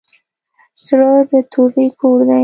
[0.87, 2.39] زړه د توبې کور دی.